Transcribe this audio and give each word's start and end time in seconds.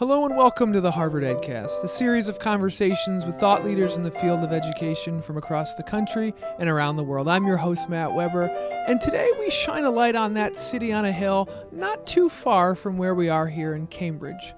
Hello 0.00 0.24
and 0.24 0.34
welcome 0.34 0.72
to 0.72 0.80
the 0.80 0.90
Harvard 0.90 1.24
EdCast, 1.24 1.84
a 1.84 1.86
series 1.86 2.26
of 2.26 2.38
conversations 2.38 3.26
with 3.26 3.34
thought 3.34 3.66
leaders 3.66 3.98
in 3.98 4.02
the 4.02 4.10
field 4.10 4.42
of 4.42 4.50
education 4.50 5.20
from 5.20 5.36
across 5.36 5.74
the 5.74 5.82
country 5.82 6.32
and 6.58 6.70
around 6.70 6.96
the 6.96 7.04
world. 7.04 7.28
I'm 7.28 7.46
your 7.46 7.58
host, 7.58 7.86
Matt 7.90 8.14
Weber, 8.14 8.46
and 8.88 8.98
today 8.98 9.28
we 9.38 9.50
shine 9.50 9.84
a 9.84 9.90
light 9.90 10.16
on 10.16 10.32
that 10.32 10.56
city 10.56 10.90
on 10.90 11.04
a 11.04 11.12
hill 11.12 11.50
not 11.70 12.06
too 12.06 12.30
far 12.30 12.74
from 12.74 12.96
where 12.96 13.14
we 13.14 13.28
are 13.28 13.46
here 13.46 13.74
in 13.74 13.88
Cambridge. 13.88 14.54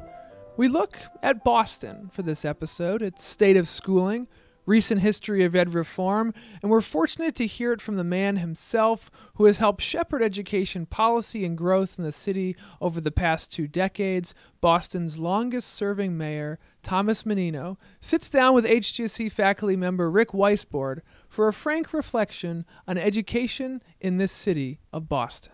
We 0.56 0.68
look 0.68 0.96
at 1.24 1.42
Boston 1.42 2.08
for 2.12 2.22
this 2.22 2.44
episode, 2.44 3.02
its 3.02 3.24
state 3.24 3.56
of 3.56 3.66
schooling, 3.66 4.28
recent 4.66 5.00
history 5.00 5.44
of 5.44 5.54
ed 5.54 5.74
reform, 5.74 6.32
and 6.60 6.70
we're 6.70 6.80
fortunate 6.80 7.34
to 7.36 7.46
hear 7.46 7.72
it 7.72 7.80
from 7.80 7.96
the 7.96 8.04
man 8.04 8.36
himself 8.36 9.10
who 9.34 9.44
has 9.46 9.58
helped 9.58 9.82
shepherd 9.82 10.22
education 10.22 10.86
policy 10.86 11.44
and 11.44 11.56
growth 11.56 11.98
in 11.98 12.04
the 12.04 12.12
city 12.12 12.56
over 12.80 13.00
the 13.00 13.10
past 13.10 13.52
two 13.52 13.66
decades. 13.66 14.34
Boston's 14.60 15.18
longest 15.18 15.68
serving 15.68 16.16
mayor, 16.16 16.58
Thomas 16.82 17.26
Menino, 17.26 17.78
sits 18.00 18.28
down 18.28 18.54
with 18.54 18.64
HGSE 18.64 19.30
faculty 19.30 19.76
member 19.76 20.10
Rick 20.10 20.32
Weissbourd 20.32 21.02
for 21.28 21.48
a 21.48 21.52
frank 21.52 21.92
reflection 21.92 22.64
on 22.86 22.98
education 22.98 23.82
in 24.00 24.18
this 24.18 24.32
city 24.32 24.78
of 24.92 25.08
Boston. 25.08 25.52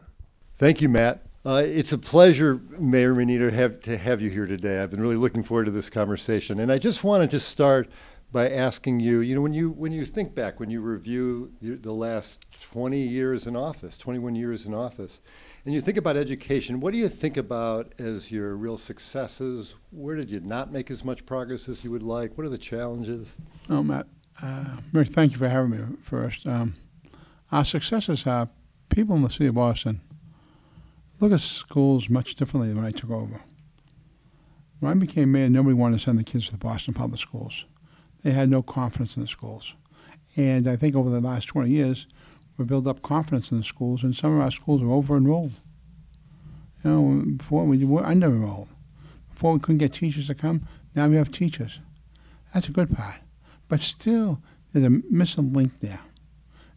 Thank 0.57 0.81
you, 0.81 0.89
Matt. 0.89 1.23
Uh, 1.47 1.63
it's 1.65 1.93
a 1.93 1.99
pleasure, 1.99 2.61
Mayor 2.79 3.15
Menino, 3.15 3.49
to 3.49 3.57
have, 3.57 3.81
to 3.83 3.97
have 3.97 4.21
you 4.21 4.29
here 4.29 4.45
today. 4.45 4.83
I've 4.83 4.91
been 4.91 5.01
really 5.01 5.17
looking 5.17 5.43
forward 5.43 5.67
to 5.67 5.71
this 5.71 5.89
conversation. 5.89 6.61
And 6.61 6.71
I 6.71 6.79
just 6.79 7.05
wanted 7.05 7.31
to 7.31 7.41
start 7.41 7.89
by 8.31 8.49
asking 8.49 9.01
you, 9.01 9.21
you 9.21 9.35
know, 9.35 9.41
when 9.41 9.55
you 9.55 9.71
when 9.71 9.93
you 9.93 10.05
think 10.05 10.35
back, 10.35 10.61
when 10.61 10.71
you 10.71 10.81
review 10.81 11.53
the 11.63 11.93
last 11.93 12.45
20 12.71 12.99
years 12.99 13.47
in 13.47 13.57
office, 13.57 13.97
21 13.97 14.35
years 14.35 14.67
in 14.67 14.75
office, 14.75 15.21
and 15.65 15.75
you 15.75 15.81
think 15.81 15.97
about 15.97 16.17
education, 16.17 16.81
what 16.81 16.93
do 16.93 16.99
you 16.99 17.09
think 17.09 17.37
about 17.37 17.95
as 17.99 18.31
your 18.31 18.57
real 18.57 18.77
successes? 18.77 19.75
Where 19.91 20.15
did 20.15 20.31
you 20.31 20.41
not 20.41 20.71
make 20.71 20.91
as 20.91 21.05
much 21.05 21.25
progress 21.25 21.69
as 21.69 21.85
you 21.85 21.91
would 21.91 22.03
like? 22.03 22.37
What 22.37 22.47
are 22.47 22.51
the 22.51 22.59
challenges? 22.59 23.39
Oh, 23.71 23.83
Matt, 23.83 24.07
uh, 24.43 24.77
thank 24.93 25.33
you 25.33 25.39
for 25.39 25.49
having 25.49 25.71
me 25.71 25.97
first. 26.03 26.47
Um, 26.47 26.75
our 27.51 27.65
successes 27.65 28.27
are 28.27 28.51
people 28.91 29.17
in 29.17 29.23
the 29.23 29.31
city 29.31 29.47
of 29.47 29.55
Boston 29.55 30.03
look 31.19 31.33
at 31.33 31.41
schools 31.41 32.11
much 32.11 32.35
differently 32.35 32.69
than 32.69 32.77
when 32.77 32.85
I 32.85 32.91
took 32.91 33.11
over. 33.11 33.41
When 34.81 34.93
I 34.93 34.95
became 34.95 35.33
mayor, 35.33 35.49
nobody 35.49 35.75
wanted 35.75 35.99
to 35.99 36.05
send 36.05 36.19
the 36.19 36.25
kids 36.25 36.47
to 36.47 36.53
the 36.53 36.59
Boston 36.59 36.95
public 36.95 37.21
schools 37.21 37.65
they 38.23 38.33
had 38.33 38.51
no 38.51 38.63
confidence 38.63 39.17
in 39.17 39.23
the 39.23 39.29
schools. 39.29 39.75
And 40.37 40.69
I 40.69 40.77
think 40.77 40.95
over 40.95 41.11
the 41.11 41.21
last 41.21 41.47
20 41.47 41.71
years, 41.71 42.07
we've 42.57 42.69
built 42.69 42.87
up 42.87 43.03
confidence 43.03 43.51
in 43.51 43.59
the 43.59 43.65
schools, 43.65 44.05
and 44.05 44.15
some 44.15 44.35
of 44.35 44.41
our 44.41 44.51
schools 44.51 44.83
are 44.83 44.91
over 44.91 45.17
enrolled. 45.17 45.55
You 46.85 46.91
know, 46.91 47.25
before 47.37 47.65
we 47.65 47.85
were 47.85 48.05
under 48.05 48.29
enrolled. 48.29 48.69
Before 49.33 49.53
we 49.53 49.61
couldn't 49.61 49.79
get 49.79 49.93
teachers 49.93 50.27
to 50.29 50.35
come, 50.35 50.63
now 50.95 51.09
we 51.09 51.17
have 51.17 51.31
teachers. 51.31 51.81
That's 52.53 52.69
a 52.69 52.73
good 52.73 52.95
part. 52.95 53.17
But 53.69 53.81
still, 53.81 54.41
there's 54.73 54.85
a 54.85 54.91
missing 54.91 55.53
link 55.53 55.81
there. 55.81 56.01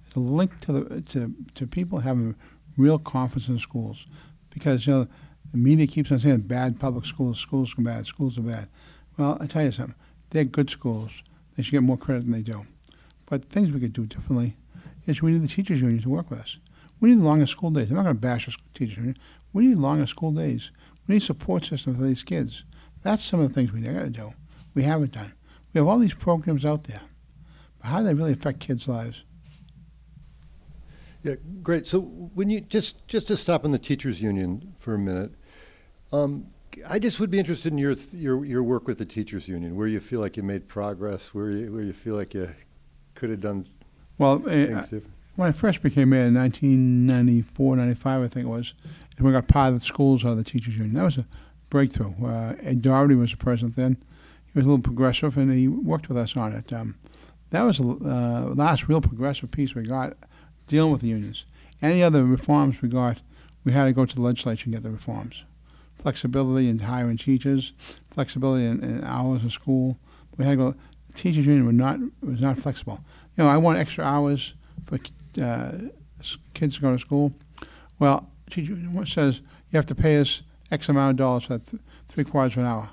There's 0.04 0.16
a 0.16 0.20
link 0.20 0.60
to, 0.62 0.72
the, 0.72 1.02
to, 1.02 1.34
to 1.56 1.68
people 1.68 2.00
having 2.00 2.36
real 2.78 3.00
confidence 3.00 3.48
in 3.48 3.58
schools. 3.58 4.08
Because, 4.50 4.86
you 4.86 4.94
know, 4.94 5.08
the 5.52 5.58
media 5.58 5.88
keeps 5.88 6.12
on 6.12 6.20
saying 6.20 6.42
bad 6.42 6.80
public 6.80 7.06
schools, 7.06 7.40
schools 7.40 7.78
are 7.78 7.82
bad, 7.82 8.06
schools 8.06 8.38
are 8.38 8.44
bad. 8.44 8.68
Well, 9.18 9.38
I 9.40 9.46
tell 9.46 9.64
you 9.64 9.72
something, 9.72 9.96
they're 10.30 10.46
good 10.46 10.70
schools. 10.70 11.24
They 11.56 11.64
should 11.64 11.72
get 11.72 11.84
more 11.84 11.98
credit 11.98 12.24
than 12.24 12.32
they 12.32 12.42
do. 12.42 12.62
But 13.26 13.46
things 13.46 13.72
we 13.72 13.80
could 13.80 13.94
do 13.94 14.06
differently 14.06 14.58
is 15.06 15.22
we 15.22 15.34
need 15.34 15.44
the 15.44 15.48
teachers 15.48 15.82
union 15.82 16.02
to 16.02 16.10
work 16.10 16.30
with 16.30 16.40
us. 16.40 16.58
We 17.00 17.10
need 17.10 17.24
longer 17.24 17.48
school 17.48 17.72
days. 17.72 17.90
I'm 17.90 17.98
not 17.98 18.04
going 18.04 18.16
to 18.16 18.22
bash 18.22 18.46
the 18.46 18.56
teachers 18.74 18.98
union. 18.98 19.18
We 19.54 19.68
need 19.68 19.78
longer 19.78 20.06
school 20.06 20.32
days. 20.32 20.72
We 21.08 21.16
need 21.16 21.24
support 21.24 21.66
systems 21.66 21.98
for 21.98 22.04
these 22.04 22.24
kids. 22.24 22.64
That's 23.02 23.24
some 23.24 23.40
of 23.40 23.48
the 23.48 23.54
things 23.54 23.72
we 23.72 23.82
got 23.82 24.00
to 24.00 24.10
do. 24.10 24.32
We 24.74 24.84
haven't 24.84 25.14
done. 25.14 25.34
We 25.74 25.80
have 25.80 25.88
all 25.88 26.00
these 26.00 26.14
programs 26.14 26.66
out 26.66 26.84
there, 26.84 27.02
but 27.80 27.88
how 27.88 28.00
do 28.00 28.06
they 28.06 28.14
really 28.14 28.34
affect 28.34 28.60
kids' 28.60 28.88
lives? 28.88 29.24
Yeah, 31.24 31.36
great. 31.62 31.88
So 31.88 32.02
when 32.02 32.50
you 32.50 32.62
just 32.62 33.08
just 33.08 33.28
to 33.28 33.38
stop 33.38 33.64
on 33.64 33.72
the 33.72 33.80
teachers 33.80 34.22
union 34.22 34.74
for 34.78 34.94
a 34.94 35.00
minute, 35.00 35.32
um, 36.12 36.48
I 36.88 37.00
just 37.00 37.20
would 37.20 37.30
be 37.30 37.40
interested 37.40 37.72
in 37.72 37.78
your 37.78 37.96
your 38.14 38.46
your 38.46 38.64
work 38.64 38.88
with 38.88 38.98
the 38.98 39.06
teachers 39.06 39.48
union, 39.48 39.76
where 39.76 39.88
you 39.88 40.00
feel 40.00 40.20
like 40.20 40.38
you 40.38 40.44
made 40.44 40.68
progress, 40.68 41.34
where 41.34 41.50
you 41.50 41.72
where 41.72 41.84
you 41.84 41.94
feel 41.94 42.16
like 42.16 42.34
you 42.34 42.50
could 43.16 43.30
have 43.30 43.42
done. 43.42 43.68
Well, 44.18 44.44
uh, 44.48 44.84
when 45.36 45.50
I 45.50 45.52
first 45.52 45.82
became 45.82 46.10
mayor 46.10 46.28
in 46.28 46.36
1994, 46.36 47.76
95, 47.76 48.24
I 48.24 48.28
think 48.28 48.46
it 48.46 48.50
was, 48.50 48.74
and 49.18 49.26
we 49.26 49.32
got 49.32 49.48
pilot 49.48 49.82
schools 49.82 50.26
out 50.26 50.32
of 50.32 50.38
the 50.38 50.44
teachers 50.44 50.78
union. 50.78 50.94
That 50.94 51.04
was 51.04 51.18
a 51.18 51.26
breakthrough. 51.70 52.14
Uh, 52.24 52.56
Ed 52.62 52.82
Doherty 52.82 53.16
was 53.16 53.32
the 53.32 53.38
president 53.38 53.76
then. 53.76 53.98
He 54.54 54.60
was 54.60 54.66
a 54.66 54.70
little 54.70 54.84
progressive, 54.84 55.38
and 55.38 55.52
he 55.52 55.68
worked 55.68 56.10
with 56.10 56.18
us 56.18 56.36
on 56.38 56.54
it. 56.54 56.72
Um, 56.74 56.96
that 57.50 57.62
was 57.62 57.80
the 57.80 57.86
uh, 57.86 58.54
last 58.54 58.88
real 58.88 59.02
progressive 59.02 59.52
piece 59.52 59.74
we 59.74 59.84
got 59.84 60.18
dealing 60.68 60.92
with 60.92 61.02
the 61.02 61.08
unions. 61.08 61.46
Any 61.82 62.04
other 62.04 62.24
reforms 62.24 62.82
we 62.82 62.90
got, 62.90 63.22
we 63.64 63.72
had 63.72 63.86
to 63.86 63.94
go 63.94 64.06
to 64.06 64.16
the 64.16 64.22
legislature 64.22 64.66
and 64.66 64.74
get 64.74 64.84
the 64.84 64.92
reforms 64.92 65.46
flexibility 66.02 66.68
in 66.70 66.80
hiring 66.80 67.18
teachers, 67.18 67.74
flexibility 68.10 68.66
in, 68.66 68.84
in 68.84 69.04
hours 69.04 69.46
of 69.46 69.52
school. 69.52 69.98
We 70.38 70.46
had 70.46 70.52
to 70.52 70.58
go. 70.58 70.76
The 71.08 71.14
teachers 71.14 71.46
union 71.46 71.66
was 71.66 71.76
not 71.76 72.00
was 72.22 72.42
not 72.42 72.58
flexible. 72.58 73.04
You 73.38 73.44
know, 73.44 73.50
I 73.50 73.58
want 73.58 73.78
extra 73.78 74.04
hours 74.04 74.54
for 74.86 75.00
uh, 75.42 75.72
kids 76.54 76.76
to 76.76 76.82
go 76.82 76.92
to 76.92 77.00
school. 77.00 77.34
Well, 78.00 78.30
teacher 78.50 78.74
union 78.74 79.06
says 79.06 79.42
you 79.72 79.78
have 79.78 79.86
to 79.88 79.96
pay 79.96 80.18
us 80.18 80.44
X 80.72 80.90
amount 80.90 81.12
of 81.12 81.18
dollars 81.18 81.46
for 81.46 81.60
th- 81.60 81.82
three 82.10 82.24
quarters 82.24 82.54
of 82.54 82.60
an 82.60 82.66
hour. 82.66 82.90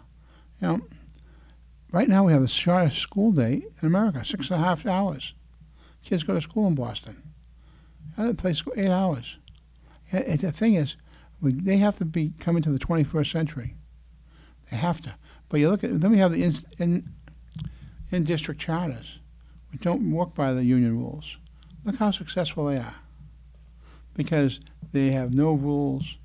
You 0.60 0.68
know, 0.68 0.80
right 1.92 2.08
now 2.08 2.24
we 2.24 2.32
have 2.32 2.42
the 2.42 2.48
shortest 2.48 2.98
school 2.98 3.32
day 3.32 3.62
in 3.80 3.86
America, 3.86 4.24
six 4.24 4.50
and 4.50 4.60
a 4.60 4.64
half 4.64 4.84
hours. 4.86 5.34
Kids 6.02 6.22
go 6.22 6.34
to 6.34 6.40
school 6.40 6.66
in 6.66 6.74
Boston. 6.74 7.22
Other 8.16 8.34
place 8.34 8.62
eight 8.76 8.90
hours. 8.90 9.38
And 10.10 10.38
the 10.38 10.52
thing 10.52 10.74
is, 10.74 10.96
we, 11.40 11.52
they 11.52 11.76
have 11.76 11.96
to 11.98 12.04
be 12.04 12.32
coming 12.38 12.62
to 12.62 12.70
the 12.70 12.78
21st 12.78 13.30
century. 13.30 13.74
They 14.70 14.76
have 14.76 15.00
to. 15.02 15.14
But 15.48 15.60
you 15.60 15.70
look 15.70 15.84
at 15.84 16.00
then 16.00 16.10
we 16.10 16.18
have 16.18 16.32
the 16.32 16.42
in, 16.42 16.52
in, 16.78 17.08
in 18.10 18.24
district 18.24 18.60
charters, 18.60 19.20
which 19.72 19.80
don't 19.80 20.10
work 20.10 20.34
by 20.34 20.52
the 20.52 20.64
union 20.64 20.98
rules. 20.98 21.38
Look 21.84 21.96
how 21.96 22.10
successful 22.10 22.66
they 22.66 22.76
are. 22.76 22.96
Because 24.14 24.60
they 24.92 25.10
have 25.10 25.34
no 25.34 25.52
rules, 25.52 26.18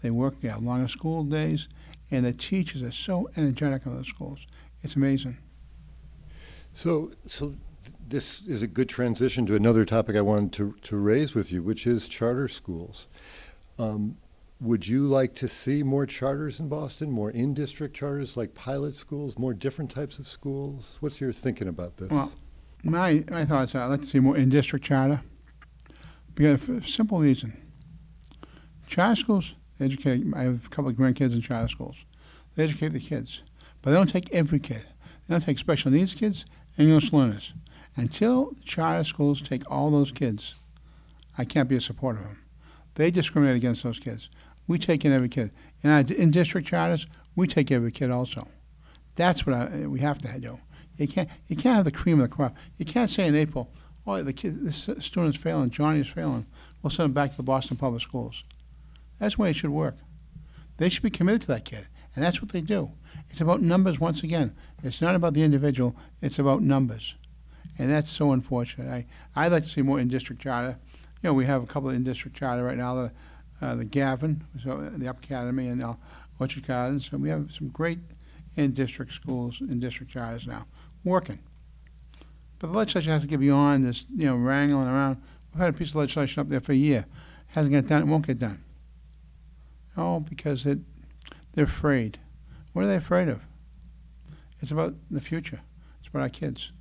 they 0.00 0.10
work, 0.10 0.40
they 0.40 0.48
have 0.48 0.62
longer 0.62 0.88
school 0.88 1.24
days, 1.24 1.68
and 2.10 2.24
the 2.24 2.32
teachers 2.32 2.82
are 2.82 2.92
so 2.92 3.30
energetic 3.36 3.84
in 3.84 3.94
those 3.94 4.08
schools. 4.08 4.46
It's 4.82 4.96
amazing. 4.96 5.38
So, 6.74 7.10
so 7.26 7.54
this 8.08 8.42
is 8.42 8.62
a 8.62 8.66
good 8.66 8.88
transition 8.88 9.46
to 9.46 9.54
another 9.54 9.84
topic 9.84 10.16
I 10.16 10.20
wanted 10.20 10.52
to, 10.54 10.74
to 10.82 10.96
raise 10.96 11.34
with 11.34 11.52
you, 11.52 11.62
which 11.62 11.86
is 11.86 12.08
charter 12.08 12.48
schools. 12.48 13.06
Um, 13.78 14.16
would 14.62 14.86
you 14.86 15.02
like 15.02 15.34
to 15.34 15.48
see 15.48 15.82
more 15.82 16.06
charters 16.06 16.60
in 16.60 16.68
Boston, 16.68 17.10
more 17.10 17.30
in 17.30 17.52
district 17.52 17.96
charters 17.96 18.36
like 18.36 18.54
pilot 18.54 18.94
schools, 18.94 19.36
more 19.36 19.52
different 19.52 19.90
types 19.90 20.20
of 20.20 20.28
schools? 20.28 20.98
What's 21.00 21.20
your 21.20 21.32
thinking 21.32 21.66
about 21.66 21.96
this? 21.96 22.10
Well, 22.10 22.32
my, 22.84 23.24
my 23.28 23.44
thoughts 23.44 23.74
are 23.74 23.82
I'd 23.82 23.86
like 23.86 24.02
to 24.02 24.06
see 24.06 24.20
more 24.20 24.36
in 24.36 24.48
district 24.48 24.84
charter 24.84 25.20
because 26.34 26.64
for 26.64 26.74
a 26.74 26.84
simple 26.84 27.18
reason. 27.18 27.60
Charter 28.86 29.20
schools 29.20 29.56
educate, 29.80 30.24
I 30.34 30.42
have 30.42 30.66
a 30.66 30.68
couple 30.68 30.90
of 30.90 30.96
grandkids 30.96 31.34
in 31.34 31.40
charter 31.40 31.68
schools. 31.68 32.04
They 32.54 32.62
educate 32.62 32.92
the 32.92 33.00
kids, 33.00 33.42
but 33.80 33.90
they 33.90 33.96
don't 33.96 34.08
take 34.08 34.32
every 34.32 34.60
kid. 34.60 34.84
They 35.26 35.34
don't 35.34 35.40
take 35.40 35.58
special 35.58 35.90
needs 35.90 36.14
kids 36.14 36.46
and 36.78 36.86
English 36.86 37.12
learners. 37.12 37.52
Until 37.96 38.52
charter 38.64 39.02
schools 39.02 39.42
take 39.42 39.68
all 39.68 39.90
those 39.90 40.12
kids, 40.12 40.54
I 41.36 41.44
can't 41.44 41.68
be 41.68 41.76
a 41.76 41.80
supporter 41.80 42.20
of 42.20 42.26
them. 42.26 42.44
They 42.94 43.10
discriminate 43.10 43.56
against 43.56 43.82
those 43.82 43.98
kids. 43.98 44.28
We 44.66 44.78
take 44.78 45.04
in 45.04 45.12
every 45.12 45.28
kid. 45.28 45.50
In, 45.82 45.90
our, 45.90 46.00
in 46.00 46.30
district 46.30 46.66
charters, 46.66 47.06
we 47.34 47.46
take 47.46 47.70
every 47.70 47.92
kid 47.92 48.10
also. 48.10 48.46
That's 49.14 49.46
what 49.46 49.56
I, 49.56 49.86
we 49.86 50.00
have 50.00 50.18
to 50.18 50.40
do. 50.40 50.58
You 50.96 51.08
can't, 51.08 51.28
you 51.48 51.56
can't 51.56 51.76
have 51.76 51.84
the 51.84 51.90
cream 51.90 52.20
of 52.20 52.30
the 52.30 52.34
crop. 52.34 52.56
You 52.76 52.84
can't 52.84 53.10
say 53.10 53.26
in 53.26 53.34
April, 53.34 53.70
oh, 54.06 54.22
the 54.22 54.32
kid, 54.32 54.64
this 54.64 54.88
student's 54.98 55.36
failing, 55.36 55.70
Johnny's 55.70 56.08
failing. 56.08 56.46
We'll 56.82 56.90
send 56.90 57.06
him 57.06 57.12
back 57.12 57.30
to 57.30 57.36
the 57.36 57.42
Boston 57.42 57.76
Public 57.76 58.02
Schools. 58.02 58.44
That's 59.18 59.36
the 59.36 59.42
way 59.42 59.50
it 59.50 59.56
should 59.56 59.70
work. 59.70 59.96
They 60.78 60.88
should 60.88 61.02
be 61.02 61.10
committed 61.10 61.42
to 61.42 61.46
that 61.48 61.64
kid, 61.64 61.86
and 62.14 62.24
that's 62.24 62.40
what 62.40 62.52
they 62.52 62.60
do. 62.60 62.92
It's 63.30 63.40
about 63.40 63.62
numbers 63.62 64.00
once 64.00 64.22
again. 64.22 64.54
It's 64.82 65.00
not 65.00 65.14
about 65.14 65.34
the 65.34 65.42
individual, 65.42 65.96
it's 66.20 66.38
about 66.38 66.62
numbers. 66.62 67.16
And 67.78 67.90
that's 67.90 68.10
so 68.10 68.32
unfortunate. 68.32 68.90
I, 68.90 69.06
I'd 69.34 69.52
like 69.52 69.62
to 69.62 69.68
see 69.68 69.82
more 69.82 69.98
in 69.98 70.08
district 70.08 70.42
charter. 70.42 70.78
You 71.22 71.30
know, 71.30 71.34
we 71.34 71.46
have 71.46 71.62
a 71.62 71.66
couple 71.66 71.90
in 71.90 72.04
district 72.04 72.36
charter 72.36 72.64
right 72.64 72.76
now 72.76 72.94
that 72.96 73.12
uh, 73.62 73.76
the 73.76 73.84
Gavin, 73.84 74.42
so 74.62 74.90
the 74.96 75.08
Up 75.08 75.24
Academy, 75.24 75.68
and 75.68 75.82
uh, 75.82 75.94
Orchard 76.38 76.66
Gardens. 76.66 77.08
So 77.08 77.16
we 77.16 77.30
have 77.30 77.52
some 77.52 77.68
great 77.68 78.00
in-district 78.56 79.12
schools, 79.12 79.60
in-district 79.60 80.12
charters 80.12 80.46
now 80.46 80.66
working. 81.04 81.38
But 82.58 82.72
the 82.72 82.78
legislature 82.78 83.10
has 83.10 83.22
to 83.22 83.28
get 83.28 83.40
beyond 83.40 83.84
this, 83.84 84.06
you 84.14 84.26
know, 84.26 84.36
wrangling 84.36 84.88
around. 84.88 85.22
We've 85.52 85.60
had 85.60 85.74
a 85.74 85.76
piece 85.76 85.90
of 85.90 85.96
legislation 85.96 86.40
up 86.40 86.48
there 86.48 86.60
for 86.60 86.72
a 86.72 86.76
year. 86.76 87.06
Hasn't 87.48 87.72
get 87.72 87.86
done. 87.86 88.02
It 88.02 88.06
won't 88.06 88.26
get 88.26 88.38
done. 88.38 88.62
Oh, 89.96 90.20
because 90.20 90.66
it, 90.66 90.78
they're 91.52 91.64
afraid. 91.64 92.18
What 92.72 92.84
are 92.84 92.88
they 92.88 92.96
afraid 92.96 93.28
of? 93.28 93.42
It's 94.60 94.70
about 94.70 94.94
the 95.10 95.20
future. 95.20 95.60
It's 96.00 96.08
about 96.08 96.22
our 96.22 96.28
kids. 96.28 96.72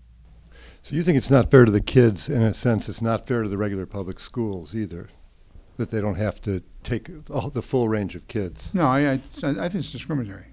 So 0.84 0.96
you 0.96 1.04
think 1.04 1.18
it's 1.18 1.32
not 1.32 1.52
fair 1.52 1.66
to 1.66 1.72
the 1.72 1.82
kids, 1.82 2.30
in 2.30 2.42
a 2.42 2.54
sense, 2.54 2.88
it's 2.88 3.02
not 3.02 3.28
fair 3.28 3.44
to 3.44 3.50
the 3.50 3.58
regular 3.58 3.86
public 3.86 4.20
schools 4.20 4.76
either, 4.76 5.10
that 5.78 5.90
they 5.90 6.02
don't 6.02 6.16
have 6.16 6.42
to 6.42 6.62
take 6.84 7.10
all 7.30 7.50
the 7.50 7.62
full 7.62 7.88
range 7.90 8.16
of 8.16 8.28
kids? 8.28 8.74
No, 8.74 8.88
I, 8.88 9.02
I, 9.02 9.14
I 9.14 9.18
think 9.20 9.76
it's 9.76 9.92
discriminatory. 9.92 10.48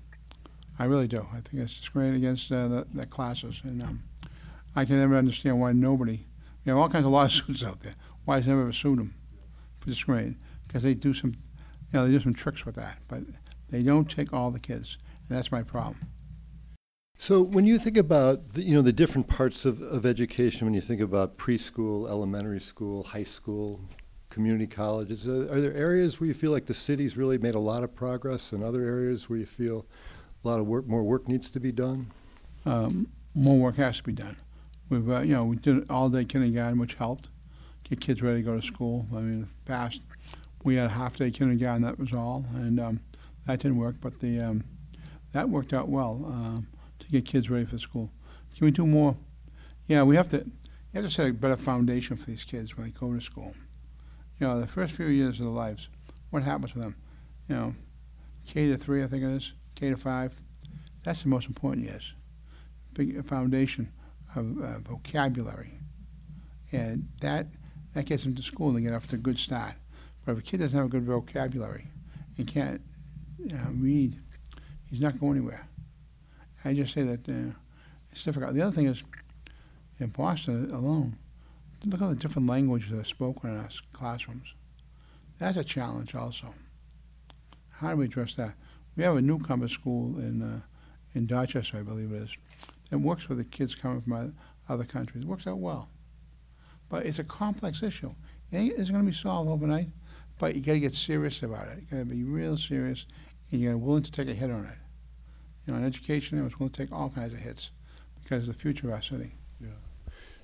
I 0.79 0.85
really 0.85 1.09
do. 1.09 1.27
I 1.33 1.41
think 1.41 1.63
it's 1.63 1.79
discriminating 1.79 2.25
against 2.25 2.53
uh, 2.53 2.69
the, 2.69 2.87
the 2.95 3.07
classes, 3.07 3.61
and 3.65 3.83
um, 3.83 4.03
I 4.77 4.85
can 4.85 4.99
never 4.99 5.17
understand 5.17 5.61
why 5.61 5.73
nobody. 5.73 6.25
You 6.65 6.73
have 6.73 6.79
all 6.79 6.89
kinds 6.89 7.05
of 7.05 7.13
lawsuits 7.13 7.65
out 7.67 7.81
there. 7.81 7.95
Why 8.25 8.37
has 8.37 8.47
never 8.47 8.63
ever 8.63 8.73
sued 8.73 8.99
them 8.99 9.15
for 9.81 9.89
discriminating? 9.89 10.39
Because 10.67 10.83
they 10.83 10.95
do 10.95 11.15
some, 11.15 11.31
you 11.31 11.99
know, 11.99 12.07
they 12.07 12.13
do 12.13 12.21
some 12.21 12.35
tricks 12.35 12.65
with 12.65 12.77
that, 12.77 12.99
but 13.09 13.21
they 13.71 13.83
don't 13.83 14.09
take 14.09 14.33
all 14.33 14.51
the 14.51 14.61
kids, 14.61 14.99
and 15.29 15.37
that's 15.37 15.51
my 15.51 15.63
problem. 15.63 16.09
So 17.21 17.43
when 17.43 17.65
you 17.65 17.79
think 17.79 17.97
about 17.97 18.53
the, 18.53 18.63
you 18.63 18.75
know 18.75 18.83
the 18.83 18.93
different 18.93 19.27
parts 19.27 19.65
of, 19.65 19.83
of 19.83 20.07
education, 20.07 20.67
when 20.67 20.75
you 20.75 20.81
think 20.81 21.01
about 21.01 21.37
preschool, 21.37 22.09
elementary 22.09 22.61
school, 22.61 23.03
high 23.03 23.25
school, 23.25 23.81
community 24.29 24.67
colleges, 24.67 25.27
are, 25.27 25.53
are 25.53 25.61
there 25.61 25.75
areas 25.75 26.21
where 26.21 26.29
you 26.29 26.35
feel 26.35 26.53
like 26.53 26.67
the 26.67 26.75
city's 26.75 27.17
really 27.17 27.39
made 27.39 27.55
a 27.55 27.61
lot 27.61 27.83
of 27.83 27.95
progress, 27.95 28.53
and 28.53 28.63
other 28.63 28.85
areas 28.85 29.29
where 29.29 29.39
you 29.39 29.47
feel 29.47 29.87
a 30.45 30.49
lot 30.49 30.61
of 30.61 30.67
work, 30.67 30.87
more 30.87 31.03
work 31.03 31.29
needs 31.29 31.51
to 31.51 31.61
be 31.61 31.73
done? 31.73 32.11
Um, 32.65 33.09
more 33.35 33.59
work 33.59 33.77
has 33.77 33.99
to 33.99 34.03
be 34.03 34.13
done. 34.13 34.37
We've, 34.89 35.09
uh, 35.11 35.21
you 35.21 35.35
know, 35.35 35.45
we 35.45 35.57
did 35.57 35.91
all 35.91 36.09
day 36.09 36.25
kindergarten, 36.25 36.79
which 36.79 36.95
helped 36.95 37.29
get 37.85 38.01
kids 38.01 38.23
ready 38.23 38.39
to 38.39 38.43
go 38.43 38.57
to 38.57 38.63
school. 38.63 39.07
I 39.15 39.21
mean, 39.21 39.49
past, 39.65 40.03
we 40.65 40.77
had 40.77 40.87
a 40.87 40.91
half 40.91 41.17
day 41.17 41.31
kindergarten, 41.31 41.83
that 41.83 41.99
was 41.99 42.13
all, 42.13 42.45
and 42.55 42.81
um, 42.81 43.01
that 43.47 43.61
didn't 43.61 43.79
work, 43.79 43.97
but 44.01 44.21
the 44.21 44.41
um, 44.41 44.65
that 45.33 45.49
worked 45.49 45.73
out 45.73 45.89
well 45.89 46.23
um, 46.27 46.67
to 46.99 47.09
get 47.09 47.25
kids 47.25 47.51
ready 47.51 47.65
for 47.65 47.79
school. 47.79 48.11
Can 48.57 48.65
we 48.65 48.71
do 48.71 48.87
more? 48.87 49.17
Yeah, 49.87 50.03
we 50.03 50.17
have 50.17 50.29
to. 50.29 50.39
You 50.39 51.03
have 51.03 51.05
to 51.05 51.11
set 51.11 51.29
a 51.29 51.33
better 51.35 51.57
foundation 51.57 52.17
for 52.17 52.31
these 52.31 52.45
kids 52.45 52.77
when 52.77 52.87
they 52.87 52.93
go 52.93 53.13
to 53.13 53.21
school. 53.21 53.53
You 54.39 54.47
know, 54.47 54.61
the 54.61 54.67
first 54.67 54.95
few 54.95 55.07
years 55.07 55.41
of 55.41 55.47
their 55.47 55.55
lives, 55.55 55.89
what 56.31 56.43
happens 56.43 56.75
with 56.75 56.85
them? 56.85 56.97
You 57.49 57.57
know, 57.57 57.75
K 58.47 58.69
to 58.69 58.77
three, 58.77 59.03
I 59.03 59.07
think 59.07 59.25
it 59.25 59.31
is, 59.31 59.53
K 59.75 59.91
to 59.91 59.97
five. 59.97 60.33
That's 61.03 61.23
the 61.23 61.29
most 61.29 61.49
important 61.49 61.87
years. 61.87 62.15
Big 62.95 63.25
foundation 63.27 63.91
of 64.37 64.63
uh, 64.63 64.79
vocabulary, 64.81 65.73
and 66.73 67.09
that 67.21 67.47
that 67.95 68.07
gets 68.07 68.23
them 68.23 68.35
to 68.35 68.43
school 68.43 68.69
and 68.69 68.79
they 68.79 68.83
get 68.83 68.93
off 68.93 69.09
to 69.09 69.17
a 69.17 69.19
good 69.19 69.39
start. 69.39 69.75
But 70.25 70.33
if 70.33 70.39
a 70.39 70.43
kid 70.43 70.61
doesn't 70.61 70.77
have 70.79 70.87
a 70.87 70.91
good 70.91 71.05
vocabulary 71.05 71.87
and 72.37 72.47
can't 72.47 72.81
uh, 73.53 73.71
read, 73.73 74.21
he's 74.89 75.01
not 75.01 75.19
going 75.19 75.39
anywhere. 75.39 75.67
I 76.65 76.75
just 76.75 76.93
say 76.93 77.03
that 77.03 77.29
uh, 77.29 77.55
it's 78.13 78.23
difficult. 78.25 78.55
The 78.55 78.63
other 78.63 78.75
thing 78.75 78.87
is, 78.87 79.03
in 80.01 80.09
Boston 80.09 80.71
alone, 80.73 81.17
look 81.85 82.03
at 82.03 82.09
the 82.09 82.17
different 82.17 82.49
languages 82.49 82.91
that 82.91 82.99
are 82.99 83.05
spoken 83.05 83.51
in 83.51 83.59
our 83.59 83.69
classrooms. 83.93 84.55
That's 85.39 85.57
a 85.57 85.65
challenge 85.65 86.15
also. 86.15 86.49
How 87.71 87.91
do 87.91 87.97
we 87.97 88.07
address 88.07 88.35
that? 88.35 88.55
We 88.97 89.05
have 89.05 89.17
a 89.17 89.23
newcomer 89.23 89.69
school 89.69 90.19
in 90.19 90.43
uh, 90.43 90.61
in 91.15 91.27
Dorchester, 91.27 91.79
I 91.79 91.83
believe 91.83 92.13
it 92.13 92.23
is, 92.23 92.37
that 92.91 92.99
works 92.99 93.29
with 93.29 93.39
the 93.39 93.45
kids 93.45 93.75
coming 93.75 94.01
from 94.03 94.35
other 94.69 94.85
countries. 94.85 95.25
It 95.25 95.29
works 95.29 95.47
out 95.47 95.59
well. 95.59 95.89
But 96.89 97.07
it's 97.07 97.19
a 97.19 97.25
complex 97.25 97.83
issue. 97.83 98.15
It 98.51 98.75
it's 98.77 98.91
going 98.91 99.03
to 99.03 99.11
be 99.11 99.15
solved 99.15 99.49
overnight, 99.49 99.89
but 100.39 100.55
you 100.55 100.61
got 100.61 100.73
to 100.73 100.81
get 100.81 100.95
serious 100.95 101.43
about 101.43 101.69
it. 101.69 101.79
You 101.81 101.87
got 101.91 101.99
to 101.99 102.05
be 102.05 102.25
real 102.25 102.57
serious, 102.57 103.07
and 103.51 103.61
you're 103.61 103.77
willing 103.77 104.03
to 104.03 104.13
take 104.13 104.29
a 104.29 104.35
hit 104.35 104.51
on 104.51 104.65
it. 104.65 104.79
You 105.67 105.73
know, 105.73 105.79
in 105.79 105.85
education, 105.85 106.39
I 106.39 106.43
was 106.43 106.59
willing 106.59 106.73
to 106.73 106.83
take 106.87 106.93
all 106.93 107.11
kinds 107.11 107.33
of 107.33 107.39
hits 107.39 107.71
because 108.23 108.49
of 108.49 108.55
the 108.55 108.61
future 108.61 108.89
of 108.89 108.95
our 108.95 109.03
city. 109.03 109.35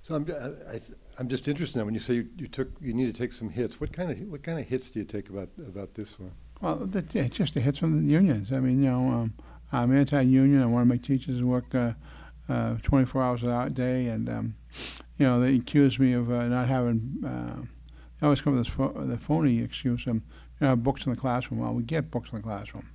So 0.04 0.14
I'm, 0.14 0.26
I, 0.70 0.80
I'm 1.18 1.28
just 1.28 1.48
interested 1.48 1.78
now 1.78 1.86
when 1.86 1.94
you 1.94 2.00
say 2.00 2.14
you, 2.14 2.28
you 2.36 2.46
took 2.46 2.68
you 2.80 2.92
need 2.92 3.06
to 3.06 3.18
take 3.18 3.32
some 3.32 3.48
hits. 3.48 3.80
What 3.80 3.92
kind 3.92 4.10
of 4.10 4.18
what 4.28 4.42
kind 4.42 4.58
of 4.58 4.66
hits 4.66 4.90
do 4.90 4.98
you 4.98 5.04
take 5.06 5.30
about 5.30 5.48
about 5.66 5.94
this 5.94 6.20
one? 6.20 6.32
Well, 6.60 6.76
the, 6.76 7.02
just 7.02 7.54
the 7.54 7.60
hits 7.60 7.78
from 7.78 7.96
the 8.06 8.12
unions. 8.12 8.52
I 8.52 8.60
mean, 8.60 8.82
you 8.82 8.90
know, 8.90 9.08
um, 9.08 9.34
I'm 9.72 9.96
anti-union. 9.96 10.62
I 10.62 10.66
want 10.66 10.86
to 10.86 10.94
make 10.94 11.02
teachers 11.02 11.42
work 11.42 11.74
uh, 11.74 11.92
uh, 12.48 12.76
24 12.82 13.22
hours 13.22 13.42
a 13.42 13.70
day, 13.70 14.06
and 14.06 14.28
um, 14.28 14.54
you 15.18 15.26
know, 15.26 15.40
they 15.40 15.56
accuse 15.56 15.98
me 15.98 16.12
of 16.12 16.30
uh, 16.30 16.48
not 16.48 16.68
having. 16.68 17.22
Uh, 17.24 17.62
they 18.20 18.26
always 18.26 18.42
come 18.42 18.54
with 18.54 18.64
this 18.64 18.72
pho- 18.72 18.92
the 19.06 19.16
phony 19.16 19.60
excuse. 19.60 20.06
Um, 20.06 20.22
you 20.60 20.66
know, 20.66 20.76
books 20.76 21.06
in 21.06 21.14
the 21.14 21.18
classroom. 21.18 21.60
Well, 21.60 21.72
we 21.72 21.82
get 21.82 22.10
books 22.10 22.30
in 22.30 22.36
the 22.36 22.42
classroom, 22.42 22.90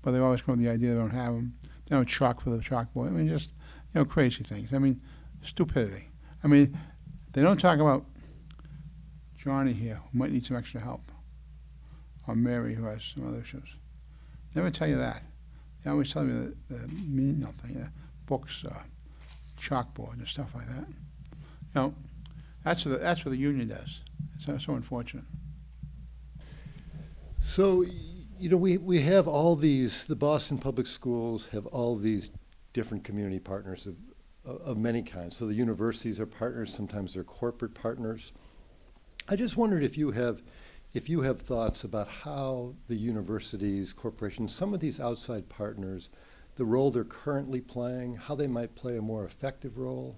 but 0.00 0.12
they 0.12 0.18
always 0.20 0.40
come 0.40 0.56
with 0.56 0.64
the 0.64 0.72
idea 0.72 0.94
they 0.94 0.98
don't 0.98 1.10
have 1.10 1.34
them. 1.34 1.54
They 1.86 1.96
don't 1.96 2.08
chalk 2.08 2.40
for 2.40 2.48
the 2.48 2.58
chalkboard. 2.58 3.08
I 3.08 3.10
mean, 3.10 3.28
just 3.28 3.50
you 3.94 4.00
know, 4.00 4.04
crazy 4.06 4.42
things. 4.42 4.72
I 4.72 4.78
mean, 4.78 5.02
stupidity. 5.42 6.08
I 6.46 6.48
mean, 6.48 6.78
they 7.32 7.42
don't 7.42 7.58
talk 7.58 7.80
about 7.80 8.04
Johnny 9.36 9.72
here 9.72 9.96
who 9.96 10.16
might 10.16 10.30
need 10.30 10.46
some 10.46 10.56
extra 10.56 10.80
help 10.80 11.10
or 12.28 12.36
Mary 12.36 12.72
who 12.72 12.84
has 12.84 13.02
some 13.02 13.26
other 13.26 13.40
issues. 13.40 13.68
They 14.54 14.60
Never 14.60 14.70
tell 14.70 14.86
you 14.86 14.94
that. 14.94 15.24
They 15.82 15.90
always 15.90 16.12
tell 16.12 16.24
you 16.24 16.54
the, 16.70 16.76
the 16.76 16.88
menial 17.04 17.52
thing, 17.60 17.82
uh, 17.82 17.88
books, 18.26 18.64
uh, 18.64 18.82
chalkboard, 19.58 20.18
and 20.18 20.28
stuff 20.28 20.54
like 20.54 20.68
that. 20.68 20.86
You 20.88 21.74
know, 21.74 21.94
that's 22.62 22.84
what 22.84 22.92
the, 22.92 22.98
that's 22.98 23.24
what 23.24 23.32
the 23.32 23.38
union 23.38 23.66
does. 23.66 24.02
It's 24.36 24.44
so, 24.44 24.56
so 24.56 24.74
unfortunate. 24.74 25.24
So, 27.42 27.84
you 28.38 28.50
know, 28.50 28.56
we, 28.56 28.78
we 28.78 29.00
have 29.00 29.26
all 29.26 29.56
these, 29.56 30.06
the 30.06 30.14
Boston 30.14 30.58
Public 30.58 30.86
Schools 30.86 31.48
have 31.48 31.66
all 31.66 31.96
these 31.96 32.30
different 32.72 33.02
community 33.02 33.40
partners 33.40 33.88
of, 33.88 33.96
of 34.46 34.76
many 34.76 35.02
kinds. 35.02 35.36
So 35.36 35.46
the 35.46 35.54
universities 35.54 36.20
are 36.20 36.26
partners, 36.26 36.72
sometimes 36.72 37.14
they're 37.14 37.24
corporate 37.24 37.74
partners. 37.74 38.32
I 39.28 39.36
just 39.36 39.56
wondered 39.56 39.82
if 39.82 39.98
you 39.98 40.12
have, 40.12 40.42
if 40.92 41.08
you 41.08 41.22
have 41.22 41.40
thoughts 41.40 41.84
about 41.84 42.08
how 42.08 42.74
the 42.86 42.94
universities, 42.94 43.92
corporations, 43.92 44.54
some 44.54 44.72
of 44.72 44.80
these 44.80 45.00
outside 45.00 45.48
partners, 45.48 46.08
the 46.54 46.64
role 46.64 46.90
they're 46.90 47.04
currently 47.04 47.60
playing, 47.60 48.16
how 48.16 48.34
they 48.34 48.46
might 48.46 48.74
play 48.74 48.96
a 48.96 49.02
more 49.02 49.24
effective 49.24 49.78
role 49.78 50.16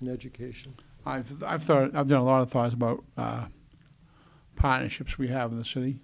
in 0.00 0.08
education. 0.08 0.74
I've 1.04 1.42
I've 1.42 1.62
thought 1.62 1.94
I've 1.94 2.08
done 2.08 2.20
a 2.20 2.24
lot 2.24 2.42
of 2.42 2.50
thoughts 2.50 2.74
about 2.74 3.02
uh, 3.16 3.46
partnerships 4.54 5.18
we 5.18 5.28
have 5.28 5.50
in 5.50 5.58
the 5.58 5.64
city, 5.64 5.98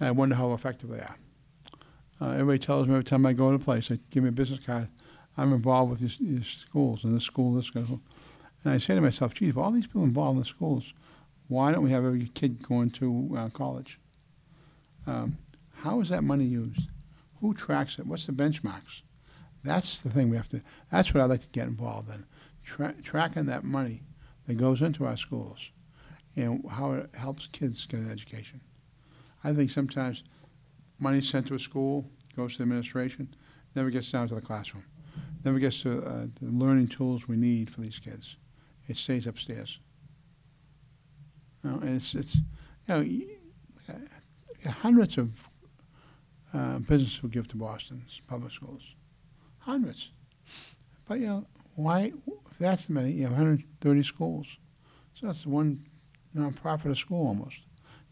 and 0.00 0.08
I 0.08 0.10
wonder 0.10 0.34
how 0.34 0.52
effective 0.52 0.90
they 0.90 1.00
are. 1.00 1.16
Uh, 2.20 2.30
everybody 2.30 2.58
tells 2.58 2.88
me 2.88 2.94
every 2.94 3.04
time 3.04 3.26
I 3.26 3.32
go 3.32 3.50
to 3.50 3.56
a 3.56 3.58
place, 3.58 3.88
they 3.88 3.98
give 4.10 4.22
me 4.22 4.30
a 4.30 4.32
business 4.32 4.58
card. 4.58 4.88
I'm 5.36 5.52
involved 5.52 5.90
with 5.90 6.00
these, 6.00 6.18
these 6.18 6.46
schools 6.46 7.04
and 7.04 7.14
this 7.14 7.24
school, 7.24 7.54
this 7.54 7.66
school, 7.66 8.00
and 8.62 8.72
I 8.72 8.78
say 8.78 8.94
to 8.94 9.00
myself, 9.00 9.34
"Geez, 9.34 9.56
all 9.56 9.70
these 9.70 9.86
people 9.86 10.04
involved 10.04 10.36
in 10.36 10.42
the 10.42 10.48
schools, 10.48 10.94
why 11.48 11.72
don't 11.72 11.84
we 11.84 11.90
have 11.90 12.04
every 12.04 12.28
kid 12.28 12.62
going 12.62 12.90
to 12.90 13.34
uh, 13.36 13.48
college? 13.50 13.98
Um, 15.06 15.38
how 15.74 16.00
is 16.00 16.08
that 16.08 16.24
money 16.24 16.44
used? 16.44 16.88
Who 17.40 17.52
tracks 17.52 17.98
it? 17.98 18.06
What's 18.06 18.26
the 18.26 18.32
benchmarks? 18.32 19.02
That's 19.62 20.00
the 20.00 20.10
thing 20.10 20.30
we 20.30 20.36
have 20.36 20.48
to. 20.48 20.62
That's 20.90 21.12
what 21.12 21.22
I'd 21.22 21.30
like 21.30 21.42
to 21.42 21.48
get 21.48 21.66
involved 21.66 22.10
in, 22.10 22.24
tra- 22.62 22.94
tracking 23.02 23.46
that 23.46 23.64
money 23.64 24.02
that 24.46 24.54
goes 24.54 24.82
into 24.82 25.06
our 25.06 25.16
schools 25.16 25.70
and 26.36 26.64
how 26.70 26.92
it 26.92 27.10
helps 27.14 27.46
kids 27.46 27.86
get 27.86 28.00
an 28.00 28.10
education. 28.10 28.60
I 29.42 29.52
think 29.52 29.70
sometimes 29.70 30.24
money 30.98 31.20
sent 31.20 31.46
to 31.48 31.54
a 31.54 31.58
school 31.58 32.06
goes 32.36 32.52
to 32.52 32.58
the 32.58 32.62
administration, 32.64 33.34
never 33.74 33.90
gets 33.90 34.10
down 34.10 34.28
to 34.28 34.34
the 34.34 34.40
classroom, 34.40 34.84
never 35.44 35.58
gets 35.58 35.82
to 35.82 36.02
uh, 36.02 36.26
the 36.40 36.50
learning 36.50 36.88
tools 36.88 37.28
we 37.28 37.36
need 37.36 37.70
for 37.70 37.80
these 37.80 37.98
kids. 37.98 38.36
It 38.88 38.96
stays 38.96 39.26
upstairs. 39.26 39.78
You 41.62 41.70
know, 41.70 41.78
and 41.78 41.96
it's, 41.96 42.14
it's 42.14 42.36
you 42.88 43.32
know, 43.88 43.94
uh, 43.94 44.70
hundreds 44.70 45.18
of 45.18 45.48
uh, 46.52 46.78
businesses 46.78 47.16
who 47.18 47.28
give 47.28 47.48
to 47.48 47.56
Boston's 47.56 48.20
public 48.26 48.52
schools. 48.52 48.94
Hundreds. 49.58 50.10
But, 51.06 51.20
you 51.20 51.26
know, 51.26 51.46
why, 51.74 52.12
if 52.26 52.58
that's 52.58 52.86
the 52.86 52.92
many, 52.92 53.12
you 53.12 53.22
have 53.22 53.32
130 53.32 54.02
schools. 54.02 54.58
So 55.14 55.26
that's 55.26 55.46
one 55.46 55.84
nonprofit 56.36 56.90
a 56.90 56.94
school 56.94 57.26
almost. 57.26 57.60